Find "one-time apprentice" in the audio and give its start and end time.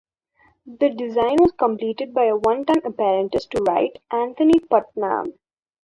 2.35-3.45